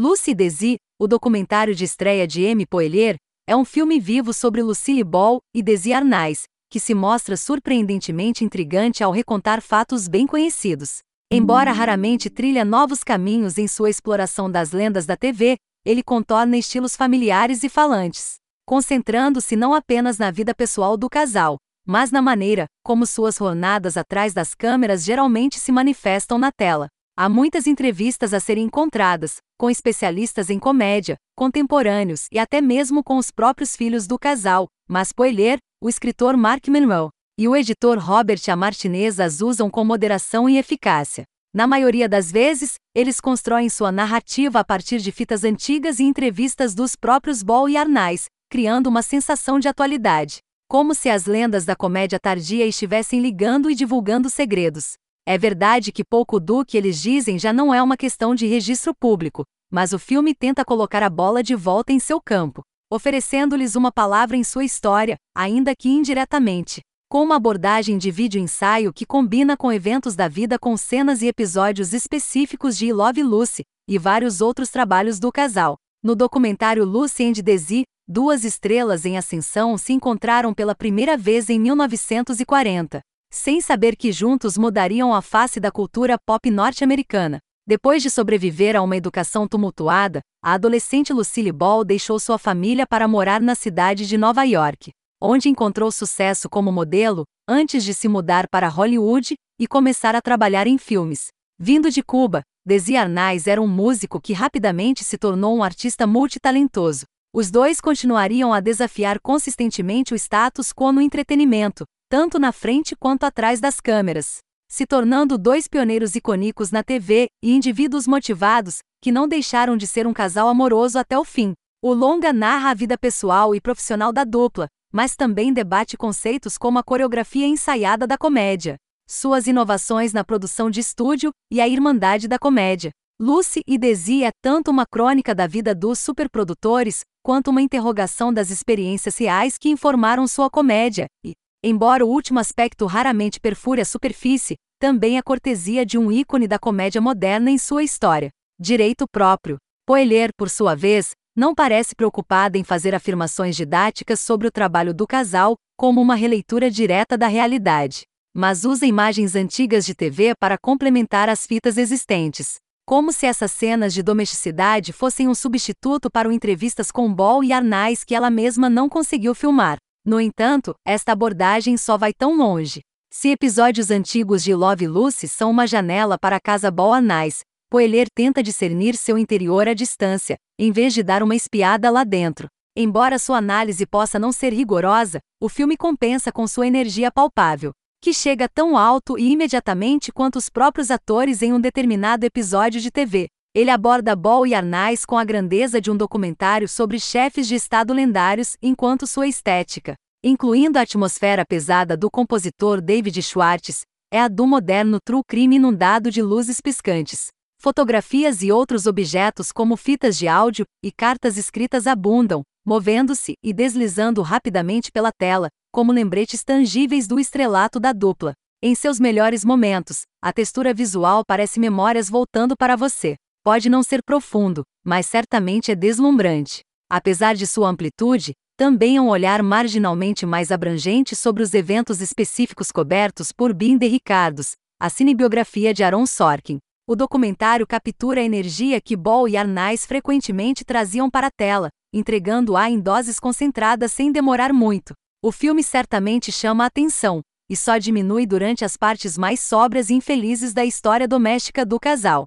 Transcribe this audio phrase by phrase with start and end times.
[0.00, 3.16] Lucy Desi, o documentário de estreia de Amy Poelier,
[3.48, 9.02] é um filme vivo sobre Lucille Ball e Desi Arnaz, que se mostra surpreendentemente intrigante
[9.02, 10.98] ao recontar fatos bem conhecidos.
[11.28, 16.94] Embora raramente trilha novos caminhos em sua exploração das lendas da TV, ele contorna estilos
[16.94, 23.04] familiares e falantes, concentrando-se não apenas na vida pessoal do casal, mas na maneira como
[23.04, 26.86] suas jornadas atrás das câmeras geralmente se manifestam na tela.
[27.20, 33.16] Há muitas entrevistas a serem encontradas, com especialistas em comédia, contemporâneos e até mesmo com
[33.16, 38.40] os próprios filhos do casal, mas Poelier, o escritor Mark Manuel e o editor Robert
[38.46, 38.54] A.
[38.54, 41.24] Martinez as usam com moderação e eficácia.
[41.52, 46.72] Na maioria das vezes, eles constroem sua narrativa a partir de fitas antigas e entrevistas
[46.72, 50.38] dos próprios Ball e Arnais, criando uma sensação de atualidade.
[50.68, 54.92] Como se as lendas da comédia tardia estivessem ligando e divulgando segredos.
[55.30, 58.94] É verdade que pouco do que eles dizem já não é uma questão de registro
[58.94, 63.92] público, mas o filme tenta colocar a bola de volta em seu campo, oferecendo-lhes uma
[63.92, 66.80] palavra em sua história, ainda que indiretamente.
[67.10, 71.92] Com uma abordagem de vídeo-ensaio que combina com eventos da vida com cenas e episódios
[71.92, 75.76] específicos de I Love Lucy e vários outros trabalhos do casal.
[76.02, 81.60] No documentário Lucy and Daisy, duas estrelas em ascensão se encontraram pela primeira vez em
[81.60, 87.38] 1940 sem saber que juntos mudariam a face da cultura pop norte-americana.
[87.66, 93.06] Depois de sobreviver a uma educação tumultuada, a adolescente Lucille Ball deixou sua família para
[93.06, 94.90] morar na cidade de Nova York,
[95.20, 100.66] onde encontrou sucesso como modelo, antes de se mudar para Hollywood e começar a trabalhar
[100.66, 101.28] em filmes.
[101.58, 107.04] Vindo de Cuba, Desi Arnaz era um músico que rapidamente se tornou um artista multitalentoso.
[107.34, 113.24] Os dois continuariam a desafiar consistentemente o status quo no entretenimento, tanto na frente quanto
[113.24, 119.28] atrás das câmeras, se tornando dois pioneiros icônicos na TV e indivíduos motivados, que não
[119.28, 121.52] deixaram de ser um casal amoroso até o fim.
[121.82, 126.78] O longa narra a vida pessoal e profissional da dupla, mas também debate conceitos como
[126.78, 128.76] a coreografia ensaiada da comédia,
[129.08, 132.90] suas inovações na produção de estúdio e a irmandade da comédia.
[133.20, 138.48] Lucy e Desi é tanto uma crônica da vida dos superprodutores, quanto uma interrogação das
[138.48, 144.54] experiências reais que informaram sua comédia, e, Embora o último aspecto raramente perfure a superfície,
[144.78, 148.30] também a cortesia de um ícone da comédia moderna em sua história.
[148.60, 149.56] Direito próprio.
[149.84, 155.04] Poelier, por sua vez, não parece preocupada em fazer afirmações didáticas sobre o trabalho do
[155.04, 158.02] casal, como uma releitura direta da realidade,
[158.32, 162.56] mas usa imagens antigas de TV para complementar as fitas existentes.
[162.86, 167.52] Como se essas cenas de domesticidade fossem um substituto para o entrevistas com Ball e
[167.52, 169.78] Arnais que ela mesma não conseguiu filmar.
[170.04, 172.80] No entanto, esta abordagem só vai tão longe.
[173.10, 178.42] Se episódios antigos de Love Lucy são uma janela para a casa Boanais, Poelier tenta
[178.42, 182.48] discernir seu interior à distância, em vez de dar uma espiada lá dentro.
[182.76, 188.14] Embora sua análise possa não ser rigorosa, o filme compensa com sua energia palpável, que
[188.14, 193.28] chega tão alto e imediatamente quanto os próprios atores em um determinado episódio de TV.
[193.58, 197.92] Ele aborda Ball e Arnais com a grandeza de um documentário sobre chefes de estado
[197.92, 203.80] lendários, enquanto sua estética, incluindo a atmosfera pesada do compositor David Schwartz,
[204.12, 207.30] é a do moderno true crime inundado de luzes piscantes.
[207.60, 214.22] Fotografias e outros objetos como fitas de áudio e cartas escritas abundam, movendo-se e deslizando
[214.22, 218.34] rapidamente pela tela, como lembretes tangíveis do estrelato da dupla.
[218.62, 223.16] Em seus melhores momentos, a textura visual parece memórias voltando para você.
[223.48, 226.60] Pode não ser profundo, mas certamente é deslumbrante.
[226.86, 232.70] Apesar de sua amplitude, também é um olhar marginalmente mais abrangente sobre os eventos específicos
[232.70, 236.58] cobertos por Bin de Ricardos, a cinebiografia de Aaron Sorkin.
[236.86, 242.68] O documentário captura a energia que Ball e Arnais frequentemente traziam para a tela, entregando-a
[242.68, 244.92] em doses concentradas sem demorar muito.
[245.24, 249.94] O filme certamente chama a atenção, e só diminui durante as partes mais sóbrias e
[249.94, 252.26] infelizes da história doméstica do casal.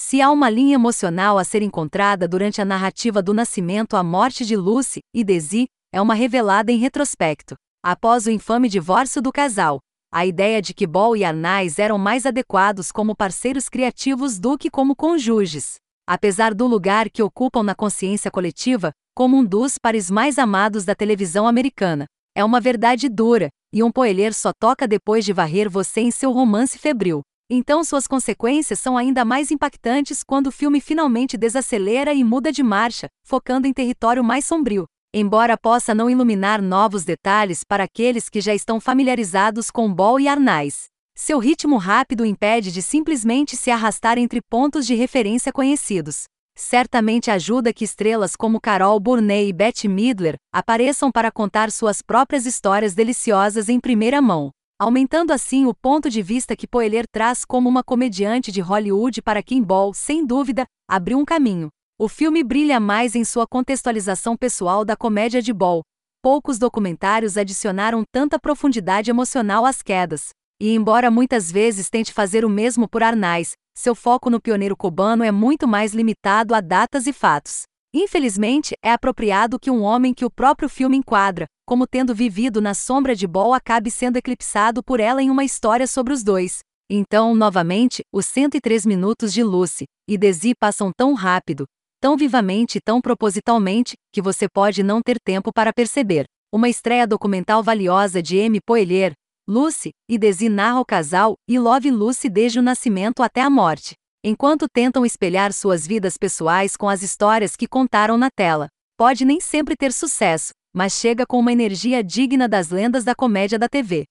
[0.00, 4.46] Se há uma linha emocional a ser encontrada durante a narrativa do nascimento à morte
[4.46, 7.56] de Lucy e Desi, é uma revelada em retrospecto.
[7.84, 9.80] Após o infame divórcio do casal,
[10.14, 14.70] a ideia de que Ball e Arnais eram mais adequados como parceiros criativos do que
[14.70, 15.78] como cônjuges.
[16.08, 20.94] Apesar do lugar que ocupam na consciência coletiva, como um dos pares mais amados da
[20.94, 22.06] televisão americana.
[22.36, 26.30] É uma verdade dura, e um poelher só toca depois de varrer você em seu
[26.30, 27.20] romance febril.
[27.50, 32.62] Então suas consequências são ainda mais impactantes quando o filme finalmente desacelera e muda de
[32.62, 34.84] marcha, focando em território mais sombrio.
[35.14, 40.28] Embora possa não iluminar novos detalhes para aqueles que já estão familiarizados com Ball e
[40.28, 46.24] Arnais, seu ritmo rápido impede de simplesmente se arrastar entre pontos de referência conhecidos.
[46.54, 52.46] certamente ajuda que estrelas como Carol Burney e Bette Midler apareçam para contar suas próprias
[52.46, 57.68] histórias deliciosas em primeira mão, aumentando assim o ponto de vista que Poelier traz como
[57.68, 61.68] uma comediante de Hollywood para quem Ball, sem dúvida, abriu um caminho.
[61.98, 65.82] O filme brilha mais em sua contextualização pessoal da comédia de Ball.
[66.22, 70.28] Poucos documentários adicionaram tanta profundidade emocional às quedas.
[70.60, 75.24] E embora muitas vezes tente fazer o mesmo por Arnaz, seu foco no pioneiro cubano
[75.24, 77.62] é muito mais limitado a datas e fatos.
[77.94, 82.74] Infelizmente, é apropriado que um homem que o próprio filme enquadra, como tendo vivido na
[82.74, 86.58] sombra de Ball, acabe sendo eclipsado por ela em uma história sobre os dois.
[86.90, 91.64] Então, novamente, os 103 minutos de Lucy e Desi passam tão rápido,
[92.00, 96.24] tão vivamente e tão propositalmente, que você pode não ter tempo para perceber.
[96.52, 98.58] Uma estreia documental valiosa de M.
[98.64, 99.12] Poelier,
[99.46, 103.94] Lucy e Desi narra o casal e Love Lucy desde o nascimento até a morte,
[104.22, 108.68] enquanto tentam espelhar suas vidas pessoais com as histórias que contaram na tela.
[108.96, 113.58] Pode nem sempre ter sucesso, mas chega com uma energia digna das lendas da comédia
[113.58, 114.04] da TV.